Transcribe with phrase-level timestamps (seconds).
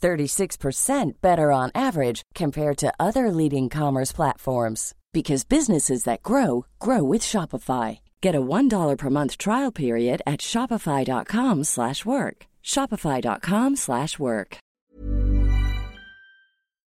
[0.00, 7.02] 36% better on average compared to other leading commerce platforms because businesses that grow grow
[7.02, 7.98] with Shopify.
[8.22, 12.46] Get a $1 per month trial period at shopify.com/work.
[12.62, 14.58] shopify.com/work.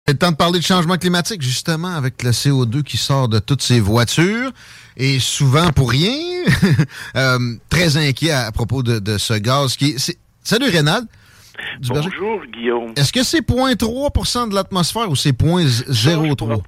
[0.09, 3.41] C'est le temps de parler de changement climatique, justement, avec le CO2 qui sort de
[3.41, 4.53] toutes ces voitures,
[4.97, 6.45] et souvent pour rien.
[7.17, 7.39] Euh,
[7.71, 9.97] très inquiet à, propos de, de, ce gaz qui.
[10.45, 11.07] Salut, Rénal.
[11.89, 12.93] Bonjour, Guillaume.
[12.97, 16.63] Est-ce que c'est 0.3% de l'atmosphère ou c'est 0.03?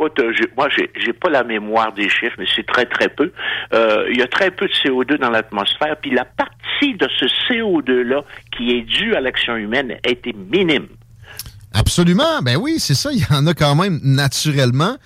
[0.56, 3.32] Moi, j'ai pas la mémoire des chiffres, mais c'est très, très peu.
[3.72, 7.26] Euh, il y a très peu de CO2 dans l'atmosphère, puis la partie de ce
[7.48, 8.24] CO2-là
[8.56, 10.88] qui est due à l'action humaine a été minime.
[11.74, 12.40] Absolument.
[12.42, 13.10] Ben oui, c'est ça.
[13.12, 14.96] Il y en a quand même naturellement.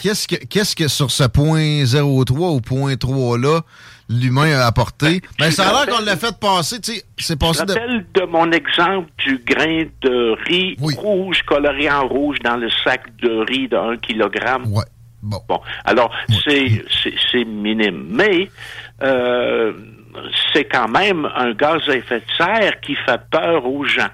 [0.00, 3.62] Qu'est-ce que, qu'est-ce que sur ce point 03 ou point 3 là,
[4.08, 5.20] l'humain a apporté?
[5.38, 8.06] Ben, ben ça a l'air qu'on l'a fait passer, tu sais, c'est passé je rappelle
[8.14, 8.22] de...
[8.22, 13.68] mon exemple du grain de riz rouge coloré en rouge dans le sac de riz
[13.68, 14.66] de 1 kg.
[14.66, 14.84] Ouais.
[15.20, 15.38] Bon.
[15.48, 15.60] bon.
[15.84, 18.06] Alors, c'est, c'est, c'est minime.
[18.10, 18.48] Mais,
[19.02, 19.72] euh,
[20.52, 24.08] c'est quand même un gaz à effet de serre qui fait peur aux gens.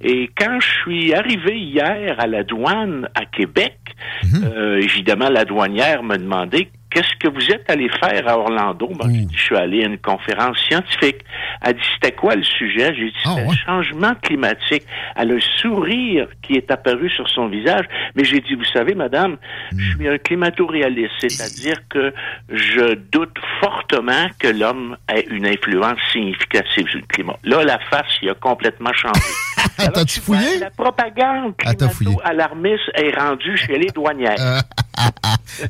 [0.00, 3.78] Et quand je suis arrivé hier à la douane à Québec,
[4.24, 4.44] mhm.
[4.44, 8.88] euh, évidemment, la douanière m'a demandé Qu'est-ce que vous êtes allé faire à Orlando?
[8.98, 11.18] Ben, je suis allé à une conférence scientifique.
[11.62, 12.94] Elle dit, c'était quoi le sujet?
[12.94, 14.84] J'ai dit, ah, c'était le changement climatique.
[15.14, 17.84] Elle a un sourire qui est apparu sur son visage.
[18.14, 19.36] Mais j'ai dit, vous savez, madame,
[19.72, 19.96] je hmm.
[19.96, 22.14] suis un climato-réaliste, c'est-à-dire que
[22.48, 27.36] je doute fortement que l'homme ait une influence significative sur le climat.
[27.44, 29.20] Là, la face, il a complètement changé.
[29.78, 30.58] T'as-tu fouillé?
[30.58, 34.36] La propagande ah, climato-alarmiste est rendue chez les douanières.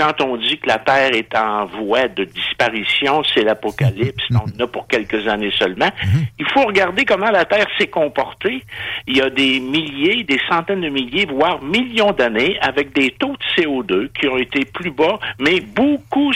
[0.00, 4.64] quand on dit que la Terre est en voie de disparition, c'est l'apocalypse, on en
[4.64, 5.90] a pour quelques années seulement.
[6.38, 8.64] Il faut regarder comment la Terre s'est comportée.
[9.06, 13.34] Il y a des milliers, des centaines de milliers, voire millions d'années, avec des taux
[13.36, 16.32] de CO2 qui ont été plus bas, mais beaucoup,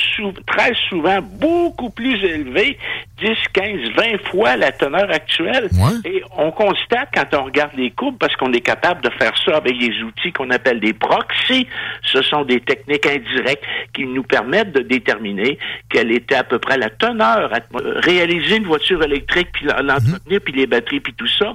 [0.46, 2.76] très souvent, beaucoup plus élevés,
[3.22, 3.64] 10, 15,
[3.96, 5.70] 20 fois la teneur actuelle.
[6.04, 9.56] Et on constate quand on regarde les courbes, parce qu'on est capable de faire ça
[9.56, 11.66] avec des outils qu'on appelle des proxys,
[12.02, 13.53] ce sont des techniques indirectes
[13.92, 19.03] qui nous permettent de déterminer quelle était à peu près la teneur, réaliser une voiture
[19.03, 21.54] électrique, puis l'entretenir, puis les batteries, puis tout ça.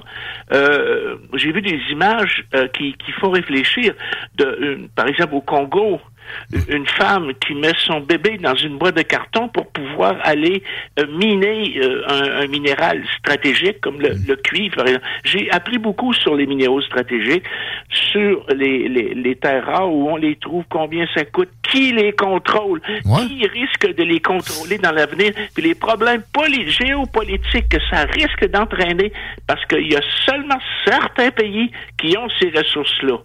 [0.52, 3.94] Euh, j'ai vu des images euh, qui, qui font réfléchir.
[4.36, 6.00] De, par exemple, au Congo,
[6.68, 10.62] une femme qui met son bébé dans une boîte de carton pour pouvoir aller
[10.98, 14.82] euh, miner euh, un, minéral stratégique comme le, le cuivre.
[15.24, 17.44] J'ai appris beaucoup sur les minéraux stratégiques,
[17.90, 22.12] sur les, les, les, terres rares, où on les trouve, combien ça coûte, qui les
[22.12, 26.22] contrôle, qui risque de les contrôler dans l'avenir, puis les problèmes
[26.66, 29.12] géopolitiques que ça risque d'entraîner,
[29.46, 33.18] parce qu'il y a seulement certains pays qui ont ces ressources-là.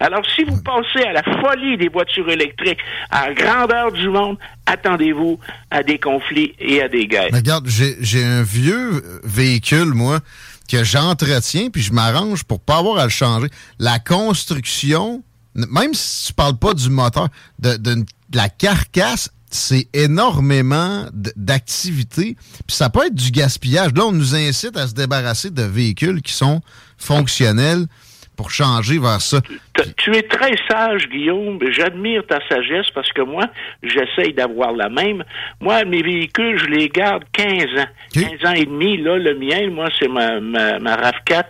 [0.00, 2.78] Alors, si vous passez à la folie des voitures électriques
[3.10, 4.36] à grandeur du monde,
[4.66, 5.38] attendez-vous
[5.70, 7.30] à des conflits et à des guerres.
[7.32, 10.20] regarde, j'ai un vieux véhicule, moi,
[10.68, 13.48] que j'entretiens, puis je m'arrange pour pas avoir à le changer.
[13.78, 15.24] La construction,
[15.54, 21.06] même si tu parles pas du moteur, de, la carcasse, c'est énormément
[21.36, 22.36] d'activités.
[22.66, 23.92] Puis ça peut être du gaspillage.
[23.94, 26.60] Là, on nous incite à se débarrasser de véhicules qui sont
[26.98, 27.86] fonctionnels
[28.38, 29.40] pour changer vers ça.
[29.96, 31.58] Tu, es très sage, Guillaume.
[31.72, 33.46] J'admire ta sagesse parce que moi,
[33.82, 35.24] j'essaye d'avoir la même.
[35.60, 37.88] Moi, mes véhicules, je les garde 15 ans.
[38.14, 38.96] 15 ans et demi.
[38.96, 41.44] Là, le mien, moi, c'est ma, ma, ma RAV4.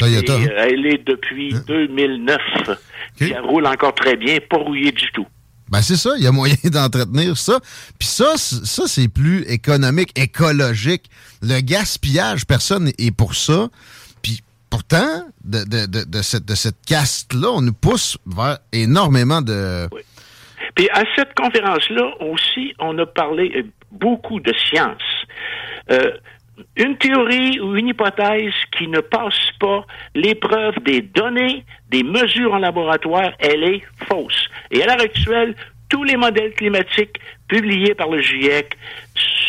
[0.00, 2.38] elle est depuis 2009.
[2.68, 2.74] Hein?
[3.20, 5.26] elle roule encore très bien, pas rouillée du tout.
[5.68, 7.60] Ben c'est ça, il y a moyen d'entretenir ça.
[7.98, 11.04] Puis ça, ça c'est plus économique, écologique.
[11.40, 13.68] Le gaspillage, personne n'est pour ça.
[14.72, 19.86] Pourtant, de, de, de, cette, de cette caste-là, on nous pousse vers énormément de...
[19.92, 20.00] Oui.
[20.74, 25.02] Puis à cette conférence-là aussi, on a parlé beaucoup de science.
[25.90, 26.12] Euh,
[26.76, 29.84] une théorie ou une hypothèse qui ne passe pas
[30.14, 34.48] l'épreuve des données, des mesures en laboratoire, elle est fausse.
[34.70, 35.54] Et à l'heure actuelle,
[35.90, 38.74] tous les modèles climatiques publiés par le GIEC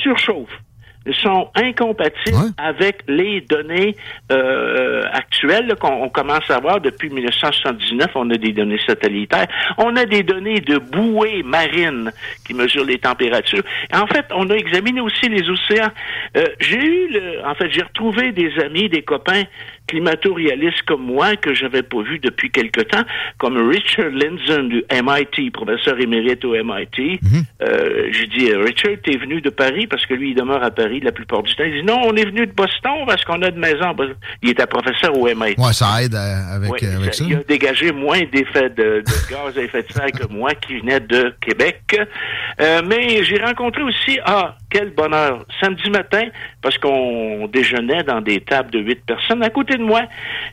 [0.02, 0.60] surchauffent
[1.12, 3.96] sont incompatibles avec les données
[4.32, 8.12] euh, actuelles qu'on commence à avoir depuis 1979.
[8.16, 9.48] On a des données satellitaires.
[9.78, 12.12] On a des données de bouées marines
[12.46, 13.64] qui mesurent les températures.
[13.94, 15.92] en fait, on a examiné aussi les océans.
[16.38, 19.44] Euh, j'ai eu, le, en fait, j'ai retrouvé des amis, des copains
[19.88, 23.04] climato-réalistes comme moi que j'avais pas vu depuis quelque temps,
[23.38, 27.20] comme Richard Lindzen du MIT, professeur émérite au MIT.
[27.22, 27.44] Mhm.
[27.62, 29.88] euh, j'ai dit, euh, Richard, t'es venu de Paris?
[29.88, 31.64] Parce que lui, il demeure à Paris la plupart du temps.
[31.66, 33.96] Il dit, non, on est venu de Boston parce qu'on a de maison.
[34.42, 35.60] Il était professeur au MIT.
[35.60, 39.30] Ouais, ça aide euh, avec, euh, avec ça, Il a dégagé moins d'effets de, de
[39.30, 41.82] gaz à effet de serre que moi qui venais de Québec.
[42.60, 46.24] mais j'ai rencontré aussi, ah, quel bonheur, samedi matin,
[46.62, 49.44] parce qu'on déjeunait dans des tables de huit personnes.
[49.44, 50.02] À côté de moi,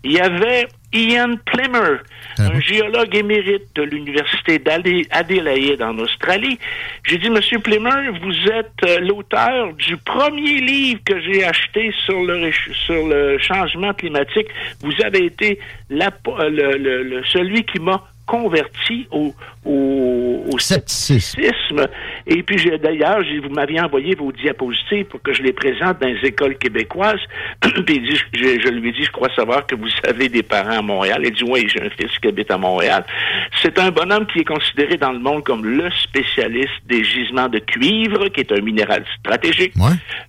[0.05, 1.99] il y avait Ian Plimmer,
[2.39, 6.59] ah un géologue émérite de l'Université d'Adélaïde en Australie.
[7.05, 12.23] J'ai dit, Monsieur Plimmer, vous êtes euh, l'auteur du premier livre que j'ai acheté sur
[12.23, 12.51] le,
[12.87, 14.49] sur le changement climatique.
[14.83, 15.59] Vous avez été
[15.89, 19.35] la, le, celui qui m'a converti au,
[19.65, 21.87] au, scepticisme.
[22.27, 26.29] Et puis, d'ailleurs, vous m'aviez envoyé vos diapositives pour que je les présente dans les
[26.29, 27.21] écoles québécoises.
[27.87, 30.83] puis dit, je, lui ai dit, je crois savoir que vous avez des parents à
[30.83, 31.23] Montréal.
[31.25, 33.05] Il dit, oui, j'ai un fils qui habite à Montréal.
[33.63, 37.59] C'est un bonhomme qui est considéré dans le monde comme le spécialiste des gisements de
[37.59, 39.73] cuivre, qui est un minéral stratégique.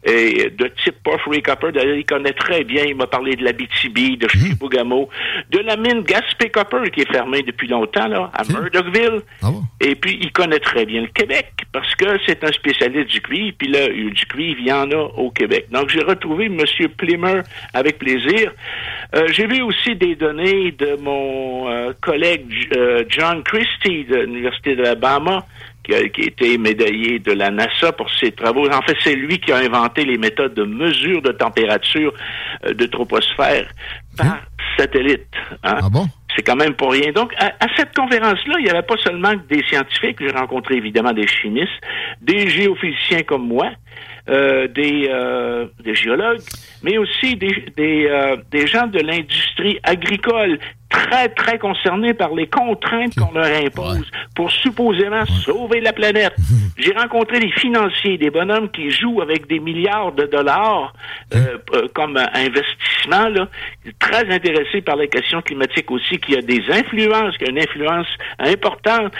[0.05, 2.85] Et de type porphyry copper, d'ailleurs, il connaît très bien.
[2.85, 4.29] Il m'a parlé de la BTB, de mmh.
[4.29, 5.09] Chibougamau,
[5.51, 9.21] de la mine Gaspé Copper, qui est fermée depuis longtemps, là, à Murdochville.
[9.41, 9.49] Ah
[9.79, 13.55] et puis, il connaît très bien le Québec parce que c'est un spécialiste du cuivre.
[13.57, 15.67] Puis là, du cuivre, il y en a au Québec.
[15.71, 16.59] Donc, j'ai retrouvé M.
[16.97, 17.41] Plimer
[17.73, 18.51] avec plaisir.
[19.15, 24.75] Euh, j'ai vu aussi des données de mon euh, collègue euh, John Christie de l'Université
[24.75, 25.45] de l'Alabama
[25.83, 28.69] qui a, été médaillé de la NASA pour ses travaux.
[28.69, 32.13] En fait, c'est lui qui a inventé les méthodes de mesure de température
[32.63, 33.67] de troposphère
[34.15, 34.39] par hein?
[34.77, 35.27] satellite.
[35.63, 35.77] Hein.
[35.81, 36.07] Ah bon?
[36.35, 37.11] C'est quand même pour rien.
[37.11, 41.27] Donc, à, cette conférence-là, il n'y avait pas seulement des scientifiques, j'ai rencontré évidemment des
[41.27, 41.81] chimistes,
[42.21, 43.69] des géophysiciens comme moi,
[44.29, 46.41] euh, des, euh, des géologues,
[46.83, 50.59] mais aussi des, des, euh, des gens de l'industrie agricole
[50.91, 56.33] très, très concernés par les contraintes qu'on leur impose pour supposément sauver la planète.
[56.77, 60.93] J'ai rencontré des financiers, des bonhommes qui jouent avec des milliards de dollars
[61.33, 61.57] euh,
[61.93, 63.47] comme investissement, là,
[63.99, 68.07] très intéressés par la question climatique aussi, qui a des influences, qui a une influence
[68.39, 69.13] importante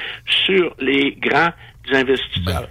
[0.46, 1.52] sur les grands
[1.92, 2.46] investisseurs.
[2.46, 2.68] Ben,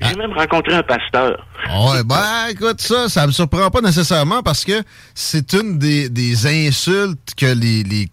[0.00, 1.46] j'ai même rencontré un pasteur.
[1.68, 4.82] Ouais, ben, écoute, ça, ça me surprend pas nécessairement parce que
[5.14, 8.08] c'est une des, des, insultes que les, les,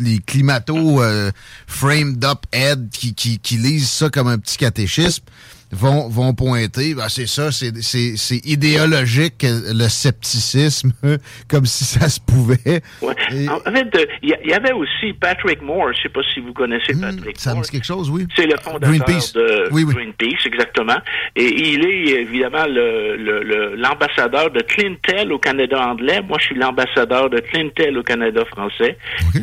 [0.00, 1.30] les climato euh,
[1.66, 5.24] framed up head qui, qui, qui lisent ça comme un petit catéchisme
[5.72, 6.94] vont, vont pointer.
[6.94, 10.92] Ben, c'est ça, c'est idéologique, le scepticisme,
[11.48, 12.82] comme si ça se pouvait.
[13.00, 13.14] Ouais.
[13.48, 16.94] En fait, euh, il y, avait aussi Patrick Moore, je sais pas si vous connaissez
[16.94, 17.64] hmm, Patrick ça Moore.
[17.64, 18.26] Ça me dit quelque chose, oui.
[18.36, 20.98] C'est le fondateur de Greenpeace, exactement.
[21.34, 26.20] Et il est évidemment l'ambassadeur le, de Clintel au Canada anglais.
[26.22, 28.98] Moi, je suis l'ambassadeur de Clintel au Canada français.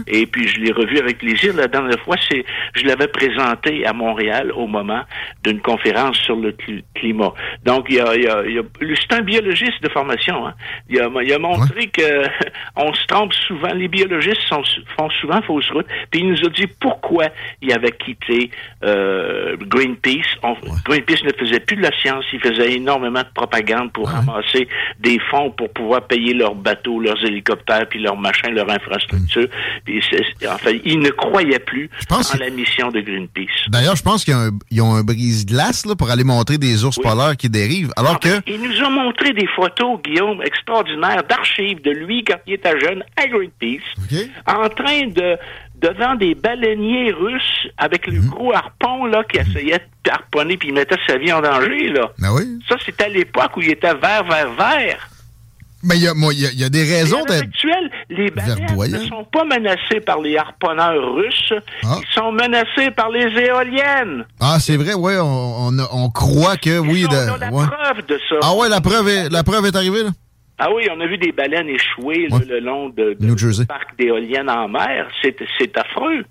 [0.08, 1.56] Et puis, je l'ai revu avec plaisir.
[1.56, 2.46] La dernière fois, c'est
[2.76, 5.02] je l'avais présenté à Montréal au moment
[5.44, 6.56] d'une conférence sur le
[6.96, 7.34] climat.
[7.66, 8.64] Donc, il y a, il y a,
[9.02, 10.48] c'est un biologiste de formation.
[10.48, 10.54] Hein.
[10.90, 12.24] Il, a, il a montré que
[12.76, 13.74] on se trompe souvent.
[13.74, 14.64] Les biologistes sont,
[14.98, 15.88] font souvent fausse route.
[16.12, 17.26] Puis il nous a dit pourquoi
[17.62, 18.52] il avait quitté
[18.84, 20.38] euh, Greenpeace.
[20.86, 22.26] Greenpeace ne faisait plus de la science.
[22.34, 24.68] Il faisait énormément de propagande pour ramasser
[25.00, 29.44] des fonds pour pouvoir payer leurs bateaux, leurs hélicoptères, puis leurs machins, leurs infrastructures.
[29.44, 29.82] Mm.
[29.86, 30.02] Puis
[30.48, 33.70] enfin, il ne croyait plus en la mission de Greenpeace.
[33.70, 37.92] D'ailleurs, je pense qu'ils ont un, brise-glace pour aller montrer des ours polaires qui dérivent.
[37.96, 38.52] Alors ah, que.
[38.52, 43.04] Il nous a montré des photos, Guillaume, extraordinaires, d'archives de lui quand il était jeune
[43.16, 43.84] à Greenpeace,
[44.48, 45.38] en train de
[45.82, 48.30] devant des baleiniers russes avec le mhm.
[48.30, 52.12] gros harpon là qui essayait de harponner puis il mettait sa vie en danger là.
[52.20, 52.60] Ben oui.
[52.68, 55.10] Ça c'était à l'époque où il était vert vert vert.
[55.82, 57.48] Mais il y, y, a des raisons d'être.
[58.10, 61.98] Les baleines ne sont pas menacées par les harponneurs russes, ah.
[62.02, 64.26] ils sont menacés par les éoliennes.
[64.40, 67.06] Ah, c'est vrai, oui, on, on, croit que oui.
[67.10, 68.36] On a la preuve de ça.
[68.42, 70.10] Ah ouais, la preuve est, la preuve est arrivée, là?
[70.58, 74.50] Ah oui, on a vu des baleines échouer le long de, de New parc d'éoliennes
[74.50, 75.08] en mer.
[75.22, 76.26] C'est affreux.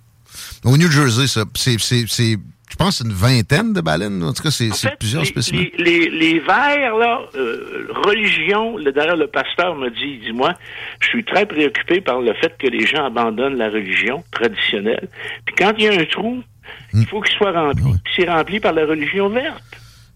[0.64, 2.36] Au New Jersey, ça, c'est
[2.70, 4.22] je pense, une vingtaine de baleines.
[4.22, 5.64] En tout cas, c'est plusieurs spécimens.
[5.78, 10.54] Les, les, vers, là, euh, religion, d'ailleurs, le pasteur me dit, dis-moi,
[11.00, 15.08] je suis très préoccupé par le fait que les gens abandonnent la religion traditionnelle.
[15.46, 16.42] Puis quand il y a un trou,
[16.92, 17.06] il hmm.
[17.06, 17.84] faut qu'il soit rempli.
[18.14, 19.62] c'est rempli par la religion verte.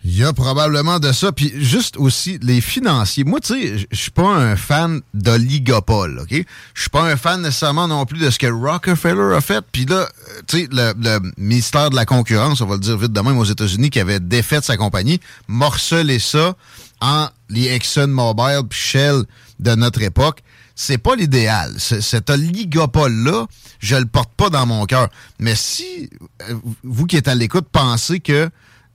[0.05, 1.31] Il y a probablement de ça.
[1.31, 3.23] Puis juste aussi, les financiers.
[3.23, 6.45] Moi, tu sais, je suis pas un fan d'oligopole, OK?
[6.75, 9.65] Je suis pas un fan nécessairement non plus de ce que Rockefeller a fait.
[9.71, 10.09] Puis là,
[10.49, 13.45] tu sais, le, ministère de la Concurrence, on va le dire vite de même aux
[13.45, 16.57] États-Unis, qui avait défait sa compagnie, morcelé ça
[17.01, 19.25] en les ExxonMobil puis Shell
[19.61, 20.43] de notre époque.
[20.75, 21.75] C'est pas l'idéal.
[21.79, 23.47] Cet oligopole-là,
[23.79, 25.09] je le porte pas dans mon cœur.
[25.39, 26.09] Mais si
[26.49, 28.51] euh, vous qui êtes à l'écoute pensez que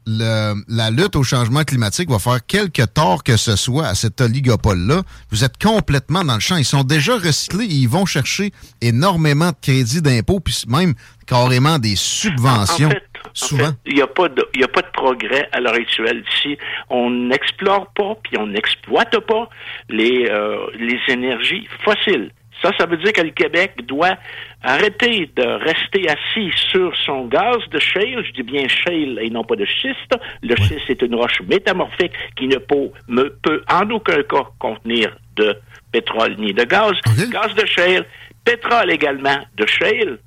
[0.07, 5.01] la lutte au changement climatique va faire quelque tort que ce soit à cet oligopole-là,
[5.31, 6.55] vous êtes complètement dans le champ.
[6.55, 10.93] Ils sont déjà recyclés et ils vont chercher énormément de crédits d'impôt, puis même
[11.25, 12.89] carrément des subventions.
[13.33, 13.71] souvent.
[13.85, 16.23] Il n'y a, pas de, a pas de progrès à l'heure actuelle.
[16.41, 16.57] Si
[16.89, 19.49] on n'explore pas, puis on n'exploite pas
[19.89, 24.17] les, euh, les énergies fossiles, ça, ça veut dire que le Québec doit
[24.63, 29.43] arrêter de rester assis sur son gaz de shale, je dis bien shale et non
[29.43, 30.15] pas de schiste.
[30.41, 35.55] Le schiste est une roche métamorphique qui ne peut, en aucun cas contenir de
[35.91, 36.93] pétrole ni de gaz.
[37.31, 38.05] Gaz de shale,
[38.43, 40.19] pétrole également de shale.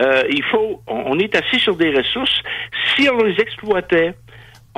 [0.00, 2.42] Euh, il faut, on est assis sur des ressources.
[2.94, 4.14] Si on les exploitait,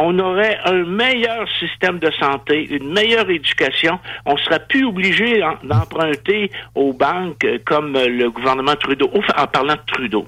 [0.01, 3.99] on aurait un meilleur système de santé, une meilleure éducation.
[4.25, 9.11] On serait plus obligé d'emprunter aux banques comme le gouvernement Trudeau.
[9.37, 10.27] en parlant de Trudeau,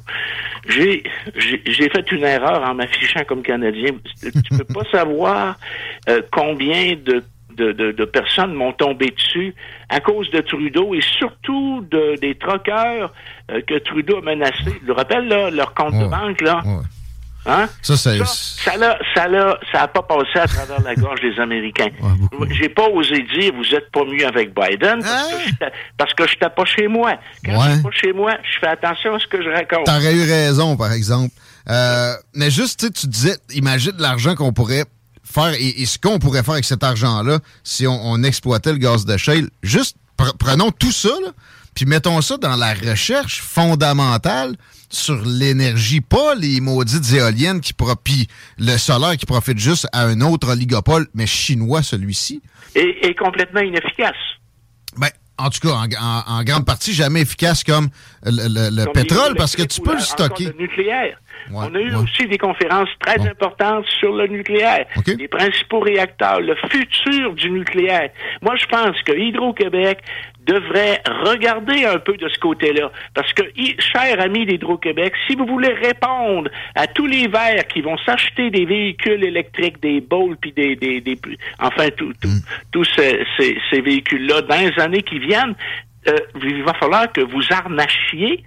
[0.68, 1.02] j'ai
[1.36, 3.92] j'ai fait une erreur en m'affichant comme Canadien.
[4.20, 5.56] Tu peux pas savoir
[6.08, 7.22] euh, combien de
[7.56, 9.54] de, personnes m'ont tombé dessus
[9.88, 13.12] à cause de Trudeau et surtout de, des troqueurs
[13.50, 14.80] euh, que Trudeau a menacés.
[14.82, 16.62] Je le rappelle, là, leur compte de banque, là?
[17.44, 17.68] Hein?
[17.82, 21.88] Ça, ça, ça, n'a ça, ça, pas passé à travers la gorge des Américains.
[22.50, 25.04] J'ai pas osé dire vous êtes pas mieux avec Biden
[25.98, 27.14] parce que je n'étais pas chez moi.
[27.44, 29.86] Quand je suis pas chez moi, je fais attention à ce que je raconte.
[29.86, 31.34] T'aurais eu raison, par exemple.
[31.68, 34.84] Euh, mais juste, tu disais, imagine l'argent qu'on pourrait
[35.24, 39.16] faire et, ce qu'on pourrait faire avec cet argent-là si on, exploitait le gaz de
[39.16, 39.48] shale.
[39.62, 39.96] Juste,
[40.38, 41.10] prenons tout ça,
[41.74, 44.56] puis mettons ça dans la recherche fondamentale
[44.90, 47.72] sur l'énergie, pas les maudites éoliennes qui
[48.04, 52.42] puis le solaire qui profite juste à un autre oligopole, mais chinois celui-ci.
[52.74, 54.16] Et, complètement inefficace.
[54.96, 57.88] Ben, en tout cas, en, grande partie, jamais efficace comme
[58.24, 60.46] le, pétrole, parce que tu peux le stocker.
[60.46, 61.18] Le nucléaire.
[61.52, 66.54] On a eu aussi des conférences très importantes sur le nucléaire, les principaux réacteurs, le
[66.70, 68.10] futur du nucléaire.
[68.42, 69.98] Moi, je pense que Hydro-Québec
[70.46, 72.90] devrait regarder un peu de ce côté-là.
[73.14, 73.42] Parce que,
[73.78, 78.64] cher ami d'Hydro-Québec, si vous voulez répondre à tous les verts qui vont s'acheter des
[78.64, 81.18] véhicules électriques, des bowls, puis des, des, des,
[81.58, 82.84] enfin, tous mm.
[82.96, 85.54] ces, ces, ces véhicules-là dans les années qui viennent,
[86.08, 88.42] euh, il va falloir que vous arnachiez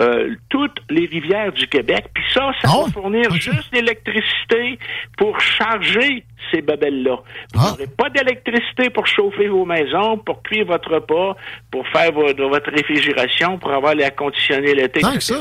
[0.00, 2.06] euh, toutes les rivières du Québec.
[2.14, 4.78] Puis ça, ça ah va fournir juste l'électricité
[5.16, 7.16] pour charger ces babelles-là.
[7.54, 7.70] Vous ah.
[7.70, 11.36] n'aurez pas d'électricité pour chauffer vos maisons, pour cuire votre repas,
[11.70, 15.36] pour faire votre, réfrigération, pour avoir l'air conditionné l'été, etc.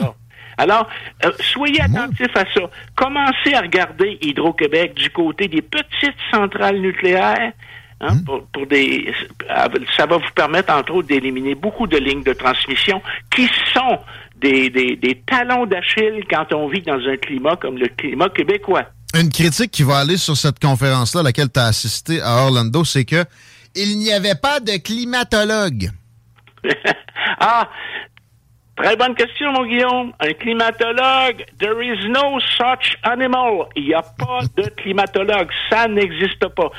[0.57, 0.89] Alors,
[1.23, 2.69] euh, soyez attentifs à ça.
[2.95, 7.53] Commencez à regarder Hydro-Québec du côté des petites centrales nucléaires
[8.01, 8.41] Hein, hmm.
[8.53, 9.13] pour, des,
[9.97, 13.99] ça va vous permettre, entre autres, d'éliminer beaucoup de lignes de transmission qui sont
[14.37, 18.85] des, des, talons d'Achille quand on vit dans un climat comme le climat québécois.
[19.13, 22.85] Une critique qui va aller sur cette conférence-là, à laquelle tu as assisté à Orlando,
[22.85, 23.25] c'est que
[23.75, 25.89] il n'y avait pas de climatologue.
[27.39, 27.67] ah,
[28.81, 30.13] Très bonne question, mon Guillaume.
[30.21, 33.67] Un climatologue, there is no such animal.
[33.75, 35.49] Il n'y a pas de climatologue.
[35.69, 36.71] Ça n'existe pas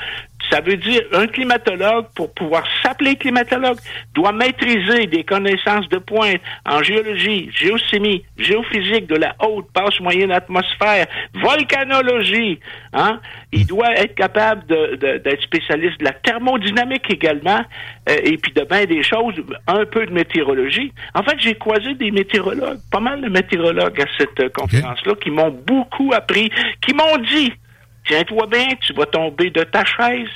[0.50, 3.78] Ça veut dire un climatologue, pour pouvoir s'appeler climatologue,
[4.14, 10.32] doit maîtriser des connaissances de pointe en géologie, géochimie, géophysique de la haute, passe moyenne
[10.32, 12.58] atmosphère, volcanologie.
[12.92, 13.20] Hein?
[13.52, 17.60] Il doit être capable d'être spécialiste de la thermodynamique également,
[18.08, 19.34] euh, et puis de bien des choses,
[19.66, 20.92] un peu de météorologie.
[21.14, 25.30] En fait, j'ai croisé des météorologues, pas mal de météorologues à cette euh, conférence-là, qui
[25.30, 27.52] m'ont beaucoup appris, qui m'ont dit
[28.10, 30.26] Tiens-toi bien, tu vas tomber de ta chaise.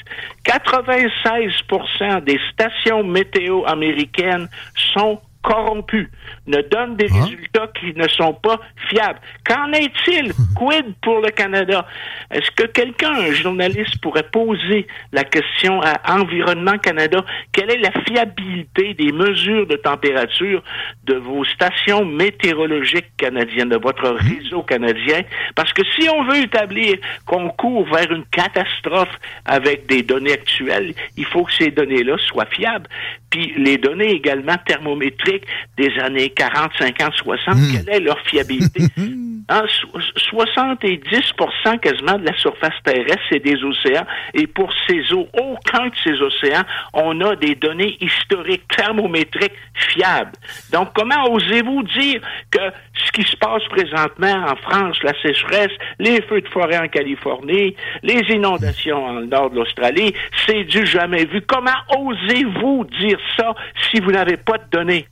[0.44, 4.48] 96% des stations météo américaines
[4.94, 6.10] sont corrompues,
[6.46, 7.22] ne donnent des hein?
[7.22, 8.58] résultats qui ne sont pas
[8.88, 9.20] fiables.
[9.46, 10.32] Qu'en est-il?
[10.56, 11.86] Quid pour le Canada?
[12.30, 17.24] Est-ce que quelqu'un, un journaliste, pourrait poser la question à Environnement Canada?
[17.52, 20.62] Quelle est la fiabilité des mesures de température
[21.04, 24.16] de vos stations météorologiques canadiennes, de votre hein?
[24.18, 25.20] réseau canadien?
[25.54, 26.96] Parce que si on veut établir
[27.26, 32.46] qu'on court vers une catastrophe avec des données actuelles, il faut que ces données-là soient
[32.46, 32.88] fiables.
[33.34, 35.42] Puis les données également thermométriques
[35.76, 38.84] des années 40, 50, 60, quelle est leur fiabilité?
[39.48, 44.06] 70% hein, quasiment de la surface terrestre, c'est des océans.
[44.32, 50.32] Et pour ces eaux, aucun de ces océans, on a des données historiques, thermométriques fiables.
[50.72, 52.20] Donc, comment osez-vous dire
[52.50, 52.60] que
[53.06, 57.76] ce qui se passe présentement en France, la sécheresse, les feux de forêt en Californie,
[58.02, 60.14] les inondations en nord de l'Australie,
[60.46, 61.42] c'est du jamais vu?
[61.42, 63.54] Comment osez-vous dire ça
[63.90, 65.06] si vous n'avez pas de données?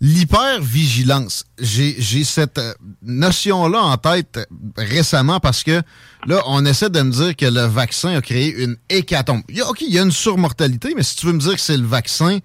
[0.00, 4.38] L'hypervigilance, j'ai cette euh, notion-là en tête
[4.76, 5.82] récemment parce que
[6.26, 9.42] là, on essaie de me dire que le vaccin a créé une hécatombe.
[9.68, 11.86] OK, il y a une surmortalité, mais si tu veux me dire que c'est le
[11.86, 12.38] vaccin,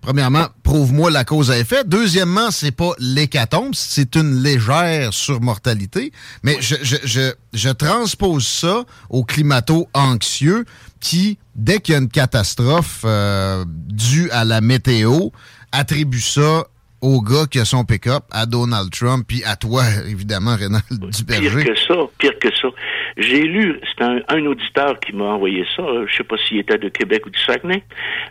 [0.00, 1.84] premièrement, prouve-moi la cause à effet.
[1.84, 6.12] Deuxièmement, c'est pas l'hécatombe, c'est une légère surmortalité.
[6.42, 10.64] Mais je, je, je, je transpose ça au climato-anxieux
[11.00, 15.28] qui, dès qu'il y a une catastrophe euh, due à la météo,
[15.72, 16.66] attribue ça
[17.00, 21.64] au gars qui a son pick-up, à Donald Trump, puis à toi, évidemment, Rénal Duberger.
[21.64, 22.68] Pire que ça, pire que ça.
[23.16, 26.78] J'ai lu, c'est un, auditeur qui m'a envoyé ça, euh, je sais pas s'il était
[26.78, 27.82] de Québec ou du Saguenay,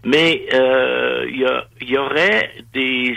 [0.04, 1.48] mais euh, il
[1.82, 3.16] y, y, aurait des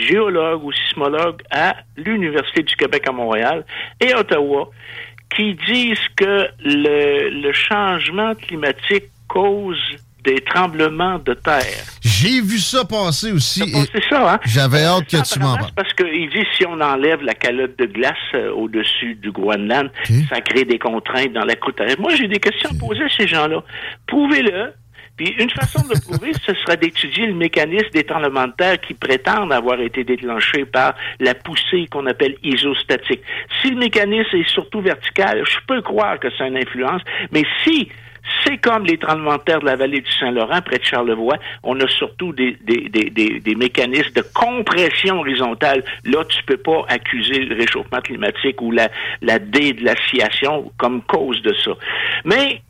[0.00, 3.64] géologues ou sismologues à l'Université du Québec à Montréal
[4.00, 4.70] et Ottawa
[5.34, 9.78] qui disent que le, le changement climatique cause
[10.24, 11.84] des tremblements de terre.
[12.02, 13.62] J'ai vu ça passer aussi.
[13.92, 14.40] C'est ça, hein?
[14.44, 15.70] J'avais hâte que tu m'en parles.
[15.74, 19.90] Parce qu'il dit si on enlève la calotte de glace euh, au-dessus du Groenland,
[20.28, 22.00] ça crée des contraintes dans la croûte terrestre.
[22.00, 23.62] Moi, j'ai des questions à poser à ces gens-là.
[24.06, 24.72] Prouvez-le.
[25.16, 28.80] Puis une façon de le prouver, ce sera d'étudier le mécanisme des tremblements de terre
[28.80, 33.20] qui prétendent avoir été déclenchés par la poussée qu'on appelle isostatique.
[33.60, 37.02] Si le mécanisme est surtout vertical, je peux croire que c'est une influence,
[37.32, 37.90] mais si
[38.44, 41.36] c'est comme les tremblements de terre de la vallée du Saint-Laurent, près de Charlevoix.
[41.62, 45.84] On a surtout des, des, des, des, mécanismes de compression horizontale.
[46.04, 48.88] Là, tu peux pas accuser le réchauffement climatique ou la,
[49.22, 51.72] la dédlaciation comme cause de ça.
[52.24, 52.62] Mais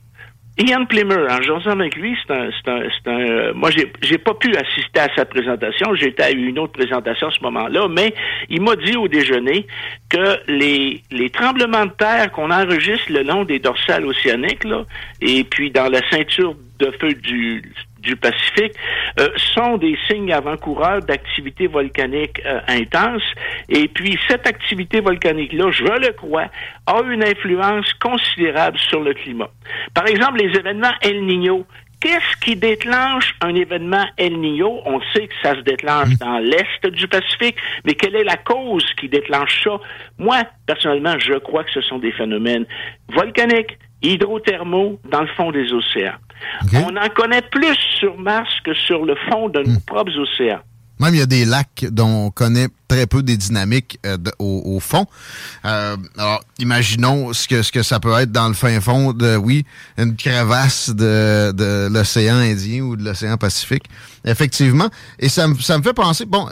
[0.61, 4.35] Ian Plimmer, en jasant avec lui, c'est un, un, un, euh, moi j'ai, j'ai pas
[4.35, 8.15] pu assister à sa présentation, j'étais à une autre présentation à ce moment-là, mais
[8.51, 9.67] il m'a dit au déjeuner
[10.11, 14.85] que les, les tremblements de terre qu'on enregistre le long des dorsales océaniques, là,
[15.23, 17.63] et puis dans la ceinture de feu du,
[18.01, 18.75] du Pacifique
[19.19, 23.23] euh, sont des signes avant-coureurs d'activité volcanique euh, intense.
[23.69, 26.47] Et puis, cette activité volcanique-là, je le crois,
[26.87, 29.51] a une influence considérable sur le climat.
[29.95, 31.67] Par exemple, les événements El Niño.
[32.01, 34.81] Qu'est-ce qui déclenche un événement El Niño?
[34.87, 36.17] On sait que ça se déclenche mmh.
[36.21, 39.79] dans l'est du Pacifique, mais quelle est la cause qui déclenche ça?
[40.19, 42.65] Moi, personnellement, je crois que ce sont des phénomènes
[43.09, 46.17] volcaniques, hydrothermaux dans le fond des océans.
[46.73, 49.85] On en connaît plus sur Mars que sur le fond de nos hmm.
[49.87, 50.61] propres océans.
[51.01, 54.79] Même il y a des lacs dont on connaît très peu des dynamiques euh, au,
[54.81, 55.07] fond.
[55.65, 59.37] Euh, alors, imaginons ce que, ce que ça peut être dans le fin fond de,
[59.37, 59.65] oui,
[59.97, 63.85] une crevasse de, de l'océan Indien ou de l'océan Pacifique.
[64.25, 64.91] Effectivement.
[65.19, 66.49] Et ça, ça me fait penser, bon,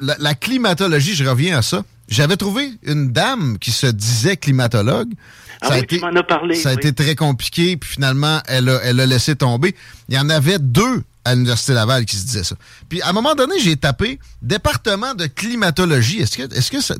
[0.00, 1.82] la, la climatologie, je reviens à ça.
[2.08, 5.12] J'avais trouvé une dame qui se disait climatologue.
[5.60, 9.00] Ah ça a été, parlé, Ça a été très compliqué, puis finalement, elle a, elle
[9.00, 9.74] a laissé tomber.
[10.08, 12.56] Il y en avait deux à l'Université Laval qui se disaient ça.
[12.88, 16.20] Puis à un moment donné, j'ai tapé département de climatologie.
[16.20, 16.94] Est-ce que, est-ce que ça,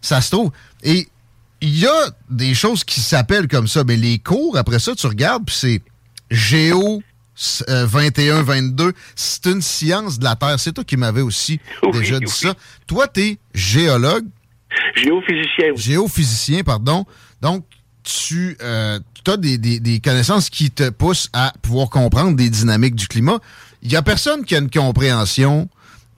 [0.00, 0.52] ça se trouve?
[0.82, 1.08] Et
[1.60, 5.06] il y a des choses qui s'appellent comme ça, mais les cours, après ça, tu
[5.06, 5.82] regardes, puis c'est
[6.30, 7.02] géo
[7.68, 10.58] 21, 22, c'est une science de la Terre.
[10.60, 11.60] C'est toi qui m'avais aussi
[11.92, 12.54] déjà dit ça.
[12.86, 14.26] Toi, tu es géologue.
[14.94, 15.74] Géophysicien.
[15.74, 17.04] Géophysicien, pardon.
[17.40, 17.64] Donc,
[18.04, 23.38] tu, euh, as des, connaissances qui te poussent à pouvoir comprendre des dynamiques du climat.
[23.84, 25.68] Il n'y a personne qui a une compréhension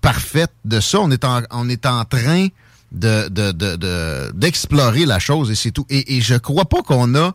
[0.01, 1.01] parfaite de ça.
[1.01, 2.47] On est en, on est en train
[2.93, 5.85] de, d'explorer la chose et c'est tout.
[5.91, 7.35] Et, et je crois pas qu'on a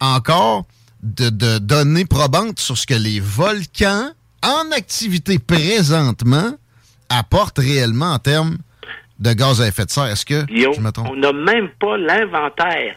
[0.00, 0.66] encore
[1.02, 4.10] de, de données probantes sur ce que les volcans
[4.42, 6.52] en activité présentement
[7.08, 8.58] apportent réellement en termes
[9.18, 10.06] de gaz à effet de serre.
[10.06, 11.08] Est-ce que je me trompe?
[11.10, 12.96] On n'a même pas l'inventaire.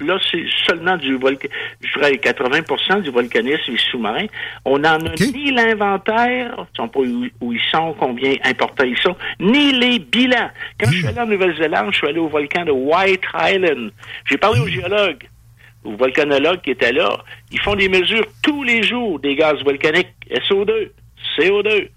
[0.00, 4.26] Là, c'est seulement du volcanisme, je dirais 80% du volcanisme sous-marin.
[4.64, 7.00] On n'en a ni l'inventaire, ne sais pas
[7.40, 10.50] où, ils sont, combien importants ils sont, ni les bilans.
[10.78, 13.92] Quand je suis allé en Nouvelle-Zélande, je suis allé au volcan de White Island.
[14.24, 15.28] J'ai parlé aux géologues,
[15.84, 17.18] aux volcanologues qui étaient là.
[17.50, 20.90] Ils font des mesures tous les jours des gaz volcaniques, SO2,
[21.36, 21.88] CO2,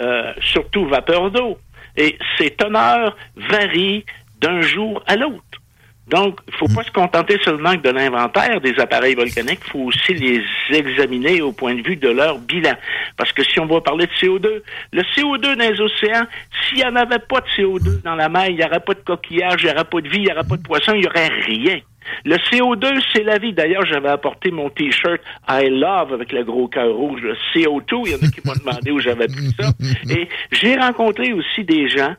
[0.00, 1.58] euh, surtout vapeur d'eau.
[1.96, 4.04] Et ces teneurs varient
[4.40, 5.60] d'un jour à l'autre.
[6.08, 9.84] Donc, il ne faut pas se contenter seulement de l'inventaire des appareils volcaniques, il faut
[9.84, 12.74] aussi les examiner au point de vue de leur bilan.
[13.16, 14.62] Parce que si on va parler de CO2,
[14.92, 16.26] le CO2 dans les océans,
[16.68, 19.00] s'il n'y en avait pas de CO2 dans la mer, il n'y aurait pas de
[19.00, 21.06] coquillage, il n'y aurait pas de vie, il n'y aurait pas de poisson, il n'y
[21.06, 21.80] aurait rien.
[22.24, 23.52] Le CO2, c'est la vie.
[23.52, 28.02] D'ailleurs, j'avais apporté mon T-shirt I Love avec le gros cœur rouge, le CO2.
[28.06, 29.70] Il y en a qui m'ont demandé où j'avais pris ça.
[30.10, 32.14] Et j'ai rencontré aussi des gens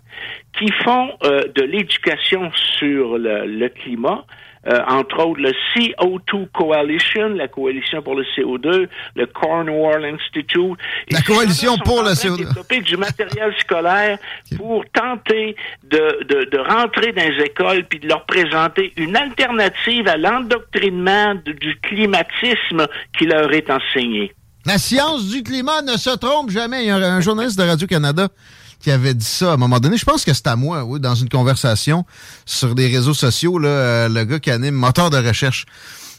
[0.58, 4.26] qui font euh, de l'éducation sur le climat
[4.68, 10.78] euh, entre autres le CO2 Coalition, la coalition pour le CO2, le Cornwall Institute.
[11.12, 12.38] La coalition pour le CO2.
[12.38, 14.18] développer du matériel scolaire
[14.58, 20.08] pour tenter de, de, de, rentrer dans les écoles puis de leur présenter une alternative
[20.08, 24.34] à l'endoctrinement du climatisme qui leur est enseigné.
[24.66, 26.86] La science du climat ne se trompe jamais.
[26.86, 28.30] Il y a un journaliste de Radio-Canada
[28.86, 29.98] qui avait dit ça à un moment donné.
[29.98, 32.06] Je pense que c'est à moi, oui, dans une conversation
[32.46, 35.66] sur des réseaux sociaux, là, euh, le gars qui anime moteur de recherche.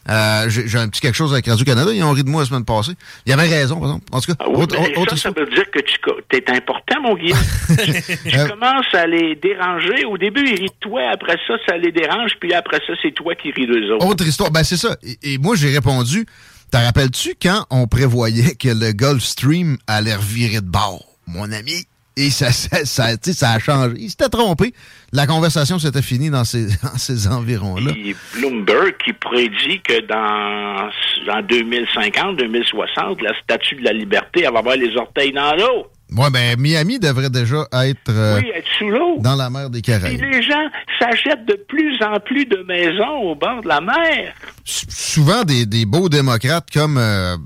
[0.08, 1.92] Euh, j'ai un petit quelque chose avec Radio-Canada.
[1.92, 2.92] Ils ont ri de moi la semaine passée.
[3.24, 4.04] Il avait raison, par exemple.
[4.10, 7.38] En tout cas, ah ça, ça veut dire que tu es important, mon Guillaume.
[7.68, 10.04] tu, euh, commences à les déranger.
[10.04, 11.02] Au début, ils rient de toi.
[11.12, 12.32] Après ça, ça les dérange.
[12.40, 14.06] Puis après ça, c'est toi qui ris d'eux autres.
[14.06, 14.50] Autre histoire.
[14.50, 14.96] Ben, c'est ça.
[15.22, 16.26] Et, moi, j'ai répondu.
[16.72, 21.04] T'en rappelles-tu quand on prévoyait que le Gulfstream allait revirer de bord?
[21.28, 23.94] Mon ami, et ça, ça, ça, ça a changé.
[23.98, 24.72] Il s'était trompé.
[25.12, 27.92] La conversation s'était finie dans ces, dans ces environs-là.
[28.34, 30.88] Bloomberg qui prédit que dans,
[31.32, 35.86] en 2050, 2060, la statue de la liberté va avoir les orteils dans l'eau.
[36.12, 39.16] Oui, ben Miami devrait déjà être, euh, oui, être sous l'eau.
[39.18, 40.22] dans la mer des Caraïbes.
[40.22, 40.68] Et les gens
[41.00, 44.32] s'achètent de plus en plus de maisons au bord de la mer.
[44.64, 47.36] souvent des, des beaux démocrates comme euh,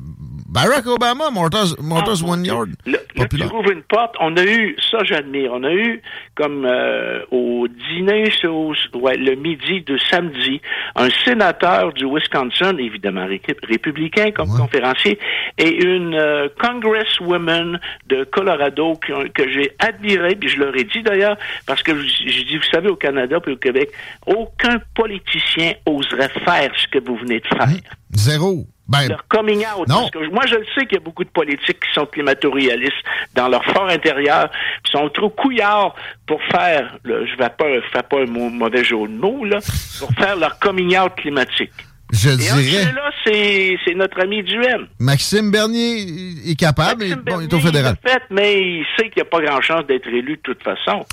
[0.50, 2.70] Barack Obama, Mortars, Mortars ah, One Yard.
[2.84, 4.16] Le, tu ouvres une porte.
[4.20, 6.02] On a eu, ça j'admire, on a eu
[6.34, 10.60] comme euh, au dîner au, ouais, le midi de samedi,
[10.96, 13.26] un sénateur du Wisconsin, évidemment
[13.62, 15.20] républicain comme conférencier,
[15.56, 21.02] et une euh, congresswoman de Colorado que, que j'ai admiré, puis je leur ai dit
[21.02, 21.36] d'ailleurs,
[21.66, 23.90] parce que j'ai dit, vous savez, au Canada puis au Québec,
[24.26, 27.68] aucun politicien oserait faire ce que vous venez de faire.
[28.12, 28.66] Zéro.
[28.90, 29.86] Ben, leur coming out.
[29.86, 33.04] Parce que moi, je le sais qu'il y a beaucoup de politiques qui sont climato-réalistes
[33.34, 34.50] dans leur fort intérieur,
[34.84, 35.94] qui sont trop couillards
[36.26, 39.58] pour faire, je je vais pas faire pas un mauvais jeu de mots, là,
[40.00, 41.70] pour faire leur coming out climatique.
[42.12, 42.92] Je Et dirais.
[42.92, 44.88] là, c'est notre ami Duhem.
[44.98, 46.04] Maxime Bernier
[46.50, 47.96] est capable, Maxime bon, il est au fédéral.
[48.04, 50.62] Il fait, mais il sait qu'il n'y a pas grand chance d'être élu de toute
[50.64, 51.04] façon.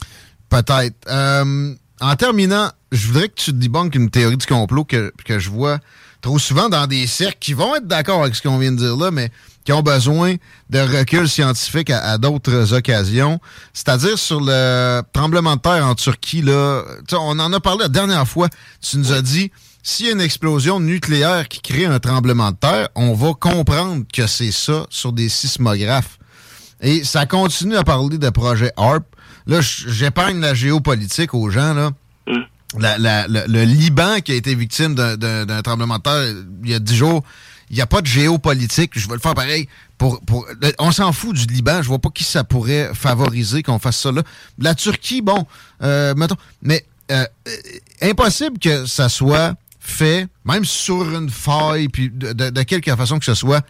[0.50, 0.96] Peut-être.
[1.08, 5.50] Euh, en terminant, je voudrais que tu débunkes une théorie du complot que, que je
[5.52, 5.78] vois
[6.22, 8.98] trop souvent dans des cercles qui vont être d'accord avec ce qu'on vient de dire
[8.98, 9.32] là, mais
[9.68, 10.36] qui ont besoin
[10.70, 13.40] de recul scientifique à, d'autres occasions.
[13.74, 18.26] C'est-à-dire sur le tremblement de terre en Turquie, là, on en a parlé la dernière
[18.26, 18.48] fois.
[18.82, 19.52] Tu nous as dit,
[19.84, 24.06] s'il y a une explosion nucléaire qui crée un tremblement de terre, on va comprendre
[24.14, 26.18] que c'est ça sur des sismographes.
[26.80, 29.04] Et ça continue à parler de projet HARP.
[29.48, 31.92] Là, j'épargne la géopolitique aux gens, là.
[32.76, 37.24] Le Liban qui a été victime d'un tremblement de terre il y a dix jours,
[37.70, 38.92] il n'y a pas de géopolitique.
[38.96, 39.68] Je vais le faire pareil.
[39.98, 40.48] Pour, pour,
[40.80, 41.82] on s'en fout du Liban.
[41.82, 44.22] Je vois pas qui ça pourrait favoriser qu'on fasse ça là.
[44.60, 45.46] La Turquie, bon,
[45.82, 47.26] euh, mettons, mais euh,
[48.02, 53.34] impossible que ça soit fait, même sur une faille, puis de, quelque façon que ce
[53.34, 53.62] soit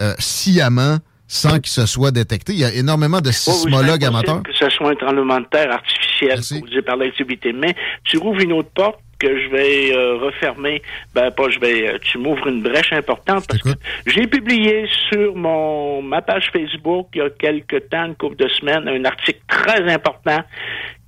[0.00, 2.52] euh, sciemment, sans qu'il se soit détecté.
[2.52, 4.42] Il y a énormément de sismologues amateurs.
[4.42, 7.52] Que ce soit un tremblement de terre artificiel causé par l'activité.
[7.52, 10.82] Mais tu rouvres une autre porte que je vais euh, refermer,
[11.14, 13.68] ben pas je vais, euh, tu m'ouvres une brèche importante parce que
[14.06, 18.48] j'ai publié sur mon ma page Facebook il y a quelques temps, une couple de
[18.48, 20.42] semaines, un article très important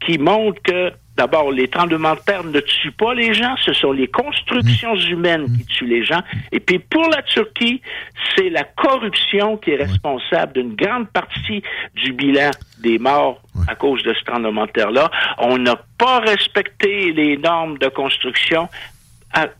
[0.05, 3.93] qui montre que D'abord, les tremblements de terre ne tuent pas les gens, ce sont
[3.93, 5.11] les constructions mmh.
[5.11, 6.23] humaines qui tuent les gens.
[6.53, 7.83] Et puis pour la Turquie,
[8.35, 11.63] c'est la corruption qui est responsable d'une grande partie
[11.95, 15.11] du bilan des morts à cause de ce tremblement de terre-là.
[15.37, 18.69] On n'a pas respecté les normes de construction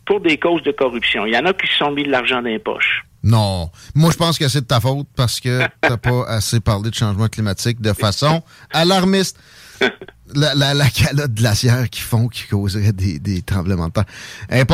[0.07, 1.27] pour des causes de corruption.
[1.27, 3.05] Il y en a qui se sont mis de l'argent dans les poches.
[3.23, 3.71] Non.
[3.95, 6.95] Moi, je pense que c'est de ta faute parce que t'as pas assez parlé de
[6.95, 9.39] changement climatique de façon alarmiste.
[10.35, 14.05] La, la, la, calotte glaciaire qui font, qui causerait des, des tremblements de terre.
[14.51, 14.65] Eh.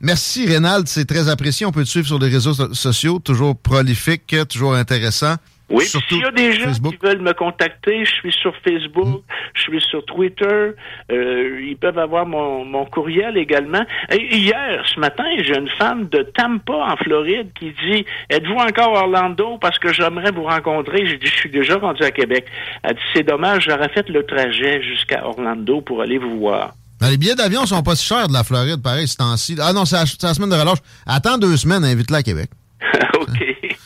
[0.00, 0.86] Merci, Rénald.
[0.88, 1.66] C'est très apprécié.
[1.66, 3.18] On peut te suivre sur les réseaux sociaux.
[3.18, 5.36] Toujours prolifique, toujours intéressant.
[5.70, 9.22] Oui, s'il y a des gens qui veulent me contacter, je suis sur Facebook,
[9.54, 10.72] je suis sur Twitter,
[11.10, 13.82] euh, ils peuvent avoir mon, mon courriel également.
[14.10, 18.98] Et hier, ce matin, j'ai une femme de Tampa, en Floride, qui dit Êtes-vous encore
[18.98, 19.56] à Orlando?
[19.58, 22.44] Parce que j'aimerais vous rencontrer J'ai dit Je suis déjà rendu à Québec.
[22.82, 26.74] Elle dit C'est dommage, j'aurais fait le trajet jusqu'à Orlando pour aller vous voir.
[27.00, 29.56] Ben, les billets d'avion sont pas si chers de la Floride, pareil, ce temps-ci.
[29.60, 30.78] Ah non, c'est la, la, semaine de relâche.
[31.06, 32.50] Attends deux semaines, invite-la à Québec.
[33.14, 33.76] OK.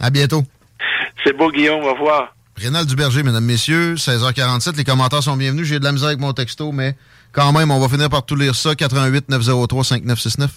[0.00, 0.42] À bientôt.
[1.24, 1.82] C'est beau, Guillaume.
[1.84, 2.34] Au revoir.
[2.56, 4.76] Rénal Duberger, mesdames, messieurs, 16h47.
[4.76, 5.66] Les commentaires sont bienvenus.
[5.66, 6.96] J'ai de la misère avec mon texto, mais
[7.32, 8.74] quand même, on va finir par tout lire ça.
[8.74, 10.50] 88 903 5969.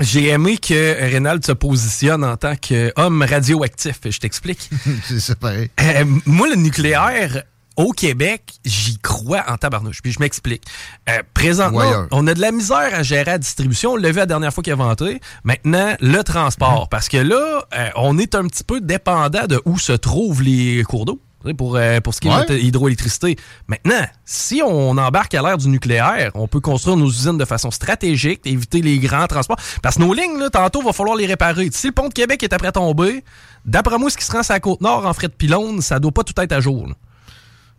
[0.00, 3.98] J'ai aimé que Rénal se positionne en tant qu'homme radioactif.
[4.04, 4.70] Je t'explique.
[5.04, 5.70] C'est pareil.
[5.80, 7.42] Euh, moi, le nucléaire,
[7.78, 10.02] au Québec, j'y crois en tabarnouche.
[10.02, 10.64] Puis je m'explique.
[11.08, 13.92] Euh, présentement, on a de la misère à gérer la distribution.
[13.92, 15.20] On l'a vu la dernière fois qu'il a vanté.
[15.44, 16.82] Maintenant, le transport.
[16.82, 16.88] Mhm.
[16.90, 20.82] Parce que là, euh, on est un petit peu dépendant de où se trouvent les
[20.82, 21.20] cours d'eau.
[21.56, 23.36] Pour, euh, pour ce qui est de l'hydroélectricité.
[23.68, 27.70] Maintenant, si on embarque à l'ère du nucléaire, on peut construire nos usines de façon
[27.70, 29.56] stratégique, éviter les grands transports.
[29.80, 31.70] Parce que nos lignes, là, tantôt, il va falloir les réparer.
[31.72, 33.24] Si le pont de Québec est après tomber,
[33.64, 36.00] d'après moi, ce qui se rend sur la côte nord en frais de pylône, ça
[36.00, 36.88] doit pas tout être à jour.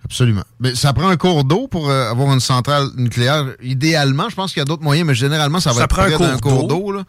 [0.05, 0.43] Absolument.
[0.59, 3.45] Mais ça prend un cours d'eau pour euh, avoir une centrale nucléaire.
[3.61, 6.37] Idéalement, je pense qu'il y a d'autres moyens, mais généralement, ça va être près d'un
[6.37, 7.03] cours d'eau.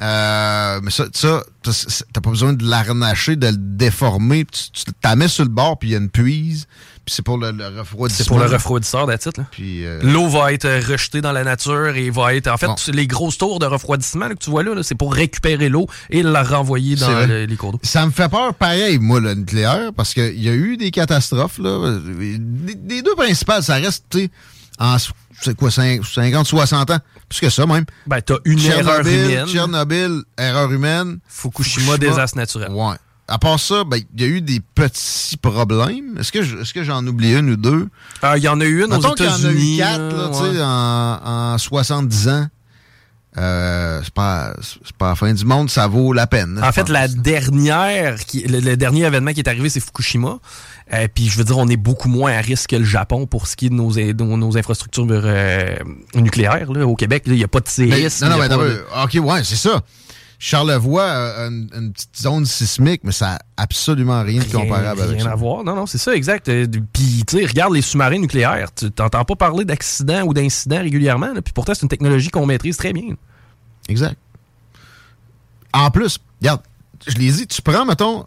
[0.00, 4.44] Euh, mais ça, ça t'as pas besoin de l'arnacher, de le déformer.
[4.44, 6.66] Tu, tu la mets sur le bord, puis il y a une puise.
[7.04, 8.24] Puis c'est pour le, refroidisseur.
[8.24, 9.06] C'est pour le refroidisseur.
[9.08, 12.48] Euh, L'eau va être rejetée dans la nature et va être.
[12.48, 15.86] En fait, les grosses tours de refroidissement que tu vois là, c'est pour récupérer l'eau
[16.10, 17.80] et la renvoyer dans les cours d'eau.
[17.82, 21.58] Ça me fait peur pareil, moi, le nucléaire, parce qu'il y a eu des catastrophes,
[21.58, 21.98] là.
[22.18, 24.30] Les, deux principales, ça reste, tu sais,
[24.78, 24.96] en
[25.40, 26.98] c'est quoi, 50, 60 ans?
[27.28, 27.84] Plus que ça, même.
[28.06, 29.46] Ben, t'as une erreur humaine.
[29.46, 31.18] Tchernobyl, erreur humaine.
[31.28, 32.70] Fukushima, désastre naturel.
[32.72, 32.94] Ouais.
[33.26, 36.18] À part ça, ben, il y a eu des petits problèmes.
[36.18, 37.88] Est-ce que, est-ce que j'en oublie une ou deux?
[38.22, 39.54] Ah, il y en a eu une aux États-Unis.
[39.58, 42.46] Il y en a eu quatre, là, tu sais, en, en 70 ans.
[43.36, 46.60] Euh, c'est pas c'est pas la fin du monde, ça vaut la peine.
[46.62, 50.38] En fait, la dernière, qui, le, dernier événement qui est arrivé, c'est Fukushima.
[50.92, 53.48] Euh, puis je veux dire, on est beaucoup moins à risque que le Japon pour
[53.48, 55.74] ce qui est de nos, nos, infrastructures euh,
[56.14, 56.70] nucléaires.
[56.72, 56.86] Là.
[56.86, 58.28] Au Québec, il n'y a pas de séisme.
[58.28, 59.82] non, non, mais OK, ouais, c'est ça.
[60.38, 65.20] Charlevoix a une, une, petite zone sismique, mais ça n'a absolument rien de comparable avec
[65.20, 65.24] ça.
[65.24, 65.64] Rien à voir.
[65.64, 66.48] Non, non, c'est ça, exact.
[66.48, 68.68] Euh, puis, tu sais, regarde les sous-marins nucléaires.
[68.74, 71.32] Tu n'entends pas parler d'accidents ou d'incidents régulièrement.
[71.42, 73.14] Puis pourtant, c'est une technologie qu'on maîtrise très bien.
[73.88, 74.16] Exact.
[75.72, 76.60] En plus, regarde,
[77.06, 78.26] je l'ai dit, tu prends, mettons,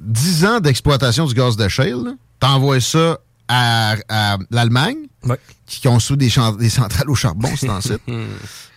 [0.00, 3.96] 10 euh, ans d'exploitation du gaz de shale, t'envoies ça à,
[4.50, 5.06] l'Allemagne,
[5.66, 8.02] qui construit des, des, centrales au charbon, c'est en site.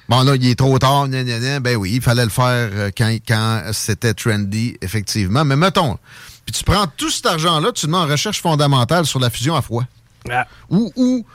[0.10, 3.62] Bon, là, il est trop tard, ben oui, il fallait le faire euh, quand, quand
[3.74, 5.45] c'était trendy, effectivement.
[5.45, 5.98] Mais mettons,
[6.45, 9.56] puis tu prends tout cet argent-là, tu te mets en recherche fondamentale sur la fusion
[9.56, 9.84] à froid.
[10.30, 10.48] Ah.
[10.69, 11.26] Ou, ou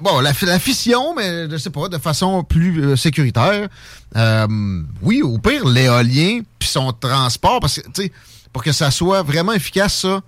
[0.00, 3.68] bon, la, fission, mais je sais pas, de façon plus euh, sécuritaire.
[4.16, 8.12] Euh, oui, au pire, l'éolien, puis son transport, parce que, tu sais,
[8.52, 10.20] pour que ça soit vraiment efficace, ça,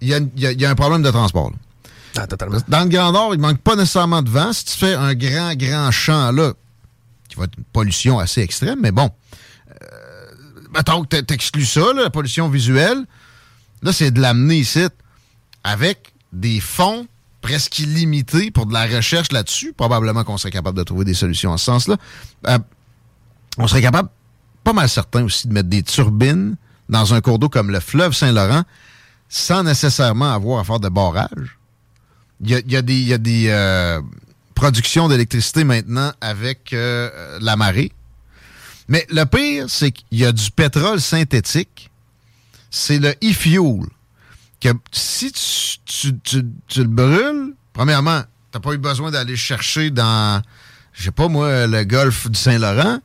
[0.00, 1.52] il y, a, un problème de transport.
[2.16, 2.26] Ah.
[2.68, 4.52] Dans le Grand Nord, il manque pas nécessairement de vent.
[4.52, 6.52] Si tu fais un grand, grand champ, là,
[7.28, 9.10] qui va être une pollution assez extrême, mais bon,
[9.70, 10.30] euh,
[10.74, 13.04] mettons que t'exclus ça, la pollution visuelle,
[13.82, 14.86] là, c'est de l'amener ici
[15.62, 17.06] avec des fonds
[17.40, 19.72] presque illimités pour de la recherche là-dessus.
[19.72, 21.96] Probablement qu'on serait capable de trouver des solutions en ce sens-là.
[22.48, 22.58] Euh,
[23.56, 24.08] on serait capable,
[24.64, 26.56] pas mal certain aussi, de mettre des turbines
[26.88, 28.64] dans un cours d'eau comme le fleuve Saint-Laurent
[29.28, 31.59] sans nécessairement avoir à faire de barrage.
[32.42, 34.00] Il y a, des, euh,
[34.54, 37.92] productions d'électricité maintenant avec euh, la marée.
[38.88, 41.90] Mais le pire, c'est qu'il y a du pétrole synthétique.
[42.70, 43.86] C'est le e-fuel
[44.60, 46.12] que si tu,
[46.76, 50.42] le brûles, premièrement, t'as pas eu besoin d'aller chercher dans,
[50.92, 53.00] je sais pas moi, le golfe du Saint-Laurent.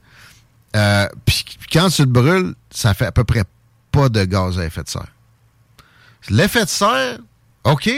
[0.75, 3.43] Euh, puis quand tu le brûles, ça fait à peu près
[3.91, 5.11] pas de gaz à effet de serre.
[6.29, 7.19] L'effet de serre,
[7.63, 7.89] OK.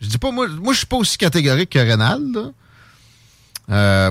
[0.00, 2.52] Je dis pas, moi, moi je suis pas aussi catégorique que Rénal.
[3.70, 4.10] Euh,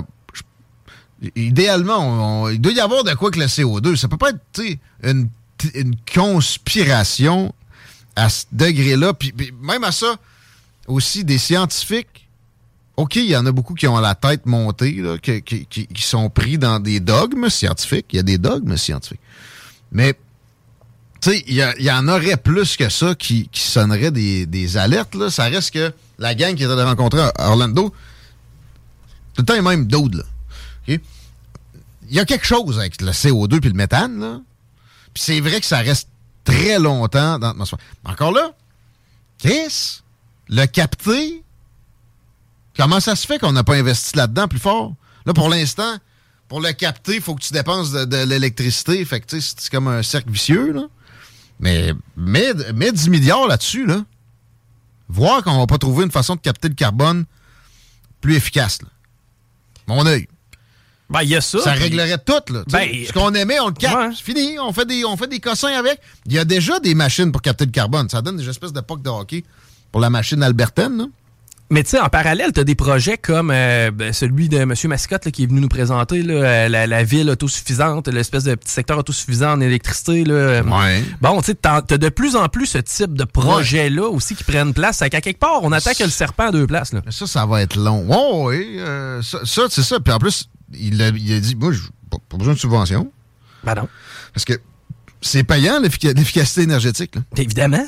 [1.34, 3.96] idéalement, il doit y avoir de quoi que le CO2.
[3.96, 5.28] Ça peut pas être une,
[5.74, 7.54] une conspiration
[8.16, 10.16] à ce degré-là, puis, même à ça,
[10.86, 12.28] aussi des scientifiques,
[12.96, 16.80] OK, il y en a beaucoup qui ont la tête montée, qui, sont pris dans
[16.80, 18.06] des dogmes scientifiques.
[18.12, 19.20] Il y a des dogmes scientifiques.
[19.92, 20.14] Mais,
[21.20, 25.14] tu sais, il y, en aurait plus que ça qui, qui sonneraient des, alertes.
[25.14, 25.30] Là.
[25.30, 27.92] Ça reste que la gang qui était rencontrée à Orlando,
[29.34, 30.24] tout le temps, il même d'autres.
[30.86, 31.00] Il
[32.10, 34.18] y a quelque chose avec le CO2 puis le méthane.
[34.20, 34.40] Là.
[35.12, 36.08] Puis c'est vrai que ça reste
[36.44, 37.54] très longtemps dans.
[38.04, 38.52] Encore là,
[39.38, 40.00] Chris,
[40.48, 41.42] le capter,
[42.76, 44.94] comment ça se fait qu'on n'a pas investi là-dedans plus fort?
[45.26, 45.98] Là, pour l'instant,
[46.48, 49.04] pour le capter, il faut que tu dépenses de, l'électricité.
[49.04, 50.88] Fait que, c'est comme un cercle vicieux, là.
[51.60, 52.54] Mais mets,
[52.92, 54.04] 10 milliards là-dessus, là.
[55.08, 57.24] Voir qu'on va pas trouver une façon de capter le carbone
[58.20, 58.88] plus efficace, là.
[59.86, 60.28] Mon œil.
[61.10, 61.58] Ben, il y a ça.
[61.60, 62.62] Ça réglerait tout, là.
[62.70, 64.16] Ben, ce qu'on aimait, on le capte.
[64.16, 64.58] C'est fini.
[64.58, 66.00] On fait, des, on fait des cossins avec.
[66.26, 68.08] Il y a déjà des machines pour capter le carbone.
[68.10, 69.44] Ça donne des espèces de de hockey
[69.90, 71.04] pour la machine albertaine, là.
[71.70, 74.72] Mais tu sais, en parallèle, tu as des projets comme euh, ben, celui de M.
[74.86, 78.96] Mascotte qui est venu nous présenter là, euh, la, ville autosuffisante, l'espèce de petit secteur
[78.98, 80.24] autosuffisant en électricité.
[80.24, 80.62] Là.
[80.62, 81.04] Ouais.
[81.20, 84.44] Bon, tu sais, tu as de plus en plus ce type de projets-là aussi qui
[84.44, 85.00] prennent place.
[85.10, 86.92] Qu'à quelque part, on attaque le serpent à deux places.
[86.94, 87.02] Là.
[87.10, 88.46] Ça, ça va être long.
[88.46, 90.00] oui, euh, ça, ça c'est ça.
[90.00, 93.12] Puis en plus, il a, dit, moi, je pas besoin de subvention.
[93.62, 93.88] Ben non.
[94.32, 94.54] Parce que
[95.20, 97.14] c'est payant, l'efficacité énergétique.
[97.36, 97.84] Évidemment.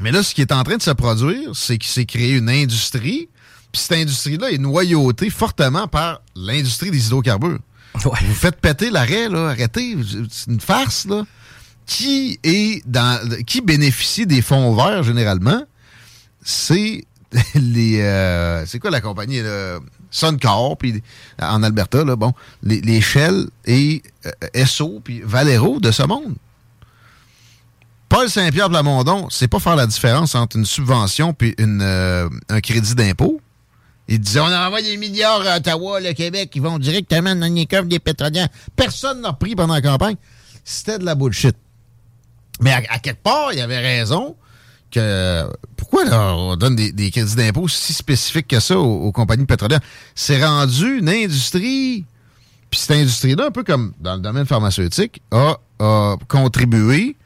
[0.00, 2.50] Mais là, ce qui est en train de se produire, c'est qu'il s'est créé une
[2.50, 3.28] industrie,
[3.72, 7.60] puis cette industrie-là est noyautée fortement par l'industrie des hydrocarbures.
[7.94, 9.96] Vous faites péter l'arrêt, là, arrêtez,
[10.30, 11.24] c'est une farce, là.
[11.86, 15.62] Qui est dans, qui bénéficie des fonds verts généralement?
[16.42, 17.04] C'est
[17.54, 19.78] les, euh, c'est quoi la compagnie, là?
[20.10, 21.02] Suncor, puis
[21.40, 22.32] en Alberta, là, bon,
[22.62, 24.02] les, Shell et
[24.54, 26.34] Esso, euh, puis Valero de ce monde.
[28.08, 32.94] Paul Saint-Pierre Plamondon, c'est pas faire la différence entre une subvention puis euh, un crédit
[32.94, 33.40] d'impôt.
[34.08, 37.66] Il disait, on envoie des milliards à Ottawa, le Québec, qui vont directement dans les
[37.66, 38.46] coffres des pétroliers.
[38.76, 40.16] Personne n'a pris pendant la campagne.
[40.64, 41.56] C'était de la bullshit.
[42.60, 44.36] Mais à, quelque part, il avait raison
[44.90, 45.44] que
[45.76, 49.80] pourquoi on donne des, crédits d'impôt si spécifiques que ça aux, compagnies pétrolières?
[50.14, 52.04] C'est rendu une industrie.
[52.70, 55.56] Puis cette industrie-là, un peu comme dans le domaine pharmaceutique, a,
[56.28, 57.16] contribué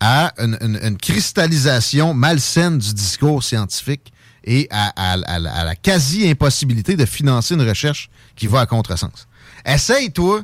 [0.00, 4.12] à une, cristallisation malsaine du discours scientifique
[4.44, 9.26] et à, la quasi-impossibilité de financer une recherche qui va à contresens.
[9.64, 10.42] Essaye, toi,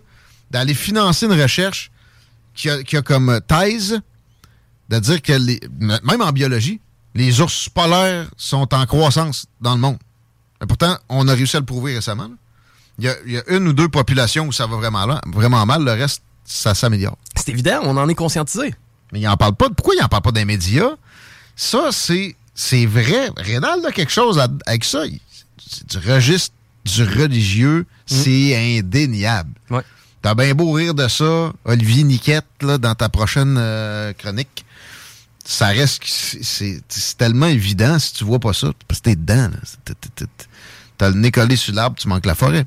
[0.51, 1.91] d'aller financer une recherche
[2.55, 4.01] qui a, comme thèse
[4.89, 5.33] de dire que,
[5.79, 6.81] même en biologie,
[7.15, 9.99] les ours polaires sont en croissance dans le monde.
[10.63, 12.31] Et pourtant, on a réussi à le prouver récemment.
[12.99, 16.23] Il y, a, une ou deux populations où ça va vraiment, vraiment mal, le reste,
[16.45, 17.17] ça s'améliore.
[17.35, 18.75] C'est évident, on en est conscientisé.
[19.13, 19.69] Mais il n'en parle pas.
[19.71, 20.91] Pourquoi il n'en parle pas des médias?
[21.57, 23.31] Ça, c'est, c'est vrai.
[23.37, 25.03] Rénal a quelque chose avec ça.
[25.69, 27.85] C'est du registre du religieux, mm.
[28.07, 29.53] c'est indéniable.
[29.69, 29.83] Ouais.
[30.23, 34.65] T'as bien beau rire de ça, Olivier Niquette, là, dans ta prochaine euh, chronique
[35.51, 36.03] ça reste.
[36.05, 36.83] C'est
[37.19, 38.69] tellement évident si tu vois pas ça.
[38.87, 39.51] Parce que t'es dedans.
[40.99, 42.67] T'as le nez collé sur l'arbre, tu manques la forêt.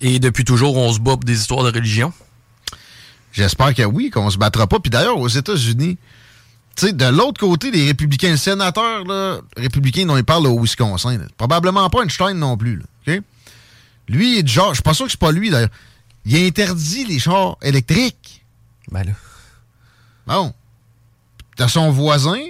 [0.00, 2.12] Et depuis toujours, on se bat pour des histoires de religion?
[3.34, 4.78] J'espère que oui, qu'on se battra pas.
[4.78, 5.98] Puis d'ailleurs, aux États-Unis,
[6.76, 10.60] tu sais, de l'autre côté, les républicains, le sénateur là, républicain dont il parle au
[10.60, 12.80] Wisconsin, probablement pas Einstein non plus.
[13.06, 13.14] Là,
[14.08, 15.70] Lui, il est du genre, je suis pas sûr que c'est pas lui d'ailleurs.
[16.24, 18.44] Il interdit les chars électriques.
[18.90, 19.12] Ben là.
[20.26, 20.54] Bon.
[21.56, 22.40] T'as son voisin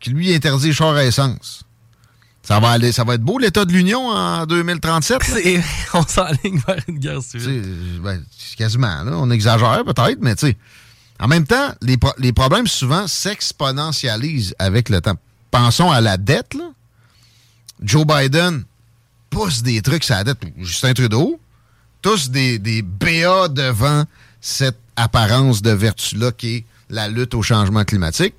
[0.00, 1.64] qui lui interdit les chars à essence.
[2.42, 5.22] Ça va aller, ça va être beau l'état de l'Union en 2037.
[5.94, 8.00] on s'enligne vers une guerre civile.
[8.02, 8.22] Ben,
[8.56, 9.12] quasiment, là.
[9.14, 10.56] On exagère peut-être, mais tu sais.
[11.20, 15.16] En même temps, les, les problèmes souvent s'exponentialisent avec le temps.
[15.52, 16.70] Pensons à la dette, là.
[17.80, 18.64] Joe Biden
[19.30, 20.38] pousse des trucs sur la dette.
[20.58, 21.40] Justin Trudeau,
[22.00, 24.04] tous des, des BA devant
[24.40, 28.34] cette apparence de vertu-là qui est la lutte au changement climatique.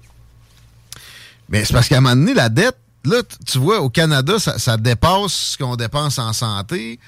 [1.49, 4.78] Mais c'est parce qu'à un moment donné, la dette, là, tu vois, au Canada, ça,
[4.78, 6.99] dépasse ce qu'on dépense en santé.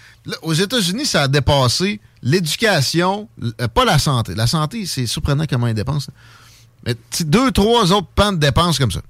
[0.42, 4.36] aux États-Unis, ça a dépassé l'éducation, euh, pas la santé.
[4.36, 6.12] La santé, c'est surprenant comment ils dépensent.
[6.86, 9.02] Mais deux, trois autres pans de dépenses comme ça.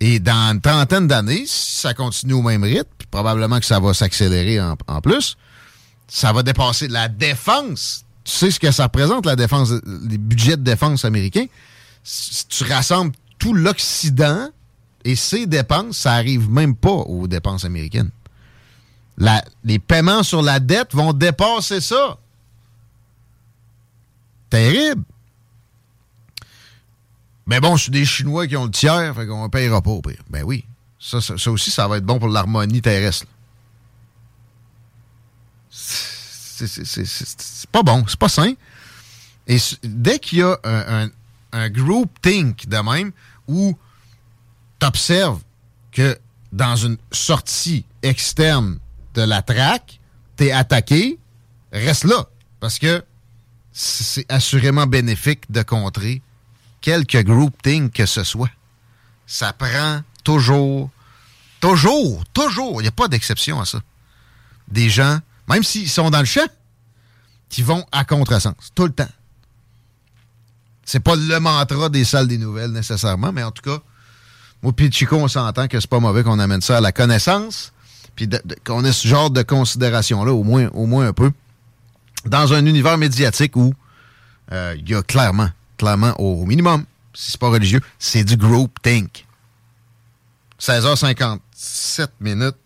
[0.00, 3.80] Et dans une trentaine d'années, si ça continue au même rythme, puis probablement que ça
[3.80, 5.36] va s'accélérer en, plus,
[6.08, 8.04] ça va dépasser la défense.
[8.24, 9.72] Tu sais ce que ça représente, la défense,
[10.08, 11.46] les budgets de défense américains?
[12.02, 14.48] Si tu rassembles tout l'Occident
[15.06, 18.10] et ses dépenses, ça arrive même pas aux dépenses américaines.
[19.62, 22.18] les paiements sur la dette vont dépasser ça.
[24.50, 25.04] Terrible.
[27.46, 30.02] Mais bon, c'est des Chinois qui ont le tiers, fait qu'on ne payera pas au.
[30.28, 30.64] Ben oui.
[30.98, 31.18] Ça,
[31.50, 33.26] aussi, ça va être bon pour l'harmonie terrestre.
[35.70, 38.54] C'est pas bon, c'est pas sain.
[39.46, 41.08] Et dès qu'il y a un,
[41.52, 43.12] un group think de même
[43.46, 43.78] où
[44.80, 45.40] tu observes
[45.92, 46.18] que
[46.52, 48.78] dans une sortie externe
[49.14, 50.00] de la traque,
[50.36, 51.18] tu es attaqué,
[51.72, 52.26] reste là.
[52.60, 53.04] Parce que
[53.72, 56.22] c'est assurément bénéfique de contrer
[56.80, 58.50] quelque groupthink que ce soit.
[59.26, 60.90] Ça prend toujours,
[61.60, 63.80] toujours, toujours, il n'y a pas d'exception à ça.
[64.68, 65.18] Des gens,
[65.48, 66.46] même s'ils sont dans le champ,
[67.48, 69.08] qui vont à contresens, tout le temps.
[70.84, 73.82] C'est pas le mantra des salles des nouvelles nécessairement, mais en tout cas,
[74.62, 77.72] moi puis Chico, on s'entend que c'est pas mauvais qu'on amène ça à la connaissance,
[78.14, 78.28] puis
[78.64, 81.30] qu'on ait ce genre de considération-là, au moins, au moins un peu,
[82.24, 83.74] dans un univers médiatique où
[84.52, 86.84] euh, il y a clairement, clairement, au minimum,
[87.14, 89.26] si c'est pas religieux, c'est du group think.
[90.60, 92.56] 16h57 minutes.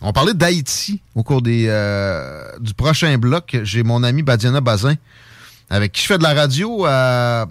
[0.00, 3.56] On parlait d'Haïti au cours des, euh, du prochain bloc.
[3.62, 4.96] J'ai mon ami Badiana Bazin
[5.70, 7.46] avec qui je fais de la radio à,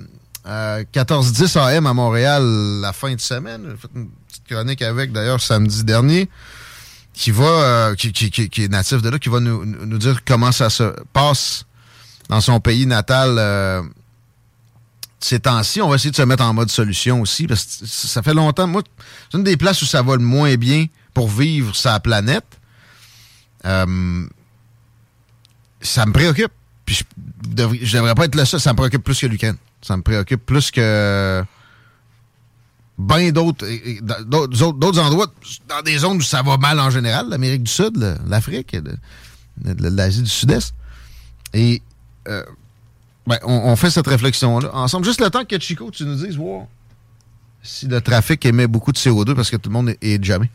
[0.45, 2.43] 14-10 AM à Montréal
[2.81, 3.63] la fin de semaine.
[3.69, 6.29] J'ai fait une petite chronique avec, d'ailleurs, samedi dernier,
[7.13, 10.93] qui va, euh, qui, est natif de là, qui va nous, dire comment ça se
[11.13, 11.65] passe
[12.29, 13.83] dans son pays natal euh,
[15.19, 15.81] ces temps-ci.
[15.81, 18.67] On va essayer de se mettre en mode solution aussi, parce que ça fait longtemps.
[18.67, 18.81] Moi,
[19.29, 22.45] c'est une des places où ça va le moins bien pour vivre sa planète.
[23.65, 24.25] Euh,
[25.81, 26.51] ça me préoccupe
[26.93, 28.59] je, devrais pas être là ça.
[28.59, 29.57] Ça me préoccupe plus que l'Ukraine.
[29.81, 31.43] Ça me préoccupe plus que
[32.97, 33.65] bien d'autres
[34.73, 35.27] d'autres endroits,
[35.67, 38.77] dans des zones où ça va mal en général, l'Amérique du Sud, l'Afrique,
[39.63, 40.73] l'Asie du Sud-Est.
[41.53, 41.81] Et
[42.27, 42.43] euh,
[43.27, 45.05] ben, on, fait cette réflexion-là ensemble.
[45.05, 46.37] Juste le temps que Chico, tu nous dises
[47.63, 50.49] si le trafic émet beaucoup de CO2 parce que tout le monde est, est jamais.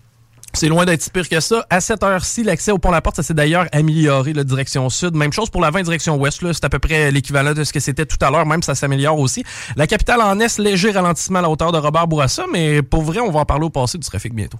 [0.56, 1.66] C'est loin d'être pire que ça.
[1.68, 5.14] À cette heure-ci, l'accès au pont La Porte, ça s'est d'ailleurs amélioré, la direction sud.
[5.14, 6.40] Même chose pour la 20 direction ouest.
[6.40, 8.46] C'est à peu près l'équivalent de ce que c'était tout à l'heure.
[8.46, 9.44] Même ça s'améliore aussi.
[9.76, 13.20] La capitale en est, léger ralentissement à la hauteur de Robert Bourassa, mais pour vrai,
[13.20, 14.58] on va en parler au passé du trafic bientôt.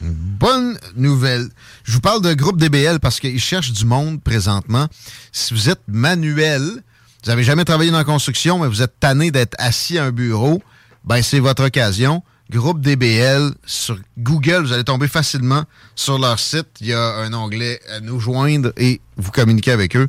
[0.00, 1.48] Bonne nouvelle.
[1.84, 4.88] Je vous parle de groupe DBL parce qu'ils cherchent du monde présentement.
[5.30, 9.30] Si vous êtes manuel, vous n'avez jamais travaillé dans la construction, mais vous êtes tanné
[9.30, 10.60] d'être assis à un bureau,
[11.04, 14.64] ben c'est votre occasion groupe DBL sur Google.
[14.64, 16.66] Vous allez tomber facilement sur leur site.
[16.80, 20.08] Il y a un onglet à nous joindre et vous communiquez avec eux.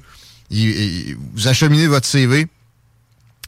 [0.50, 2.48] vous acheminez votre CV.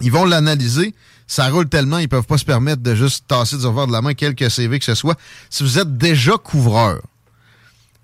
[0.01, 0.93] Ils vont l'analyser.
[1.27, 4.01] Ça roule tellement, ils peuvent pas se permettre de juste tasser du revoir de la
[4.01, 5.17] main quelques CV que ce soit.
[5.49, 7.01] Si vous êtes déjà couvreur,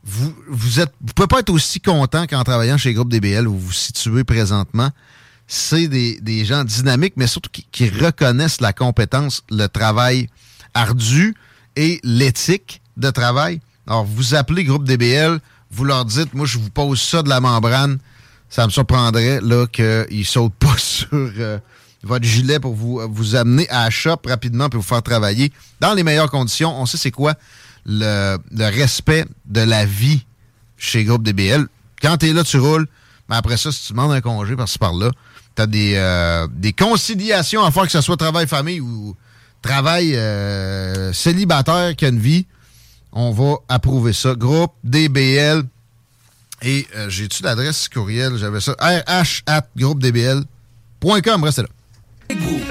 [0.03, 3.67] vous vous vous pouvez pas être aussi content qu'en travaillant chez Groupe DBL où vous
[3.67, 4.89] vous situez présentement.
[5.47, 10.29] C'est des, gens dynamiques, mais surtout qui reconnaissent la compétence, le travail
[10.73, 11.35] ardu
[11.75, 13.61] et l'éthique de travail.
[13.87, 15.39] Alors, vous appelez groupe DBL,
[15.71, 17.99] vous leur dites, moi, je vous pose ça de la membrane.
[18.49, 21.59] Ça me surprendrait là qu'ils ne sautent pas sur euh,
[22.03, 26.03] votre gilet pour vous, vous amener à la rapidement pour vous faire travailler dans les
[26.03, 26.79] meilleures conditions.
[26.79, 27.35] On sait c'est quoi
[27.85, 30.25] le, respect de la vie
[30.77, 31.67] chez Groupe DBL.
[32.01, 32.87] Quand tu es là, tu roules.
[33.29, 35.11] Mais après ça, si tu demandes un congé par-ci par-là,
[35.55, 39.15] tu as des, euh, des conciliations à que ce soit travail-famille ou
[39.61, 42.45] travail euh, célibataire qui a une vie,
[43.11, 44.35] on va approuver ça.
[44.35, 45.63] Groupe DBL.
[46.61, 48.35] Et euh, j'ai-tu l'adresse courriel?
[48.37, 48.73] J'avais ça.
[48.79, 51.43] rh at groupedbl.com.
[51.43, 51.69] Restez là.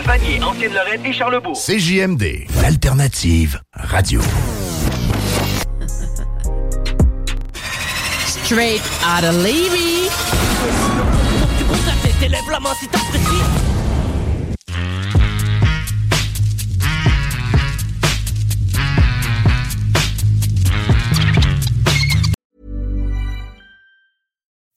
[0.04, 1.56] Vanier, Ancienne-Lorraine et Charlebourg.
[1.56, 4.20] CJMD, l'alternative radio.
[8.26, 10.08] Straight out of Levy.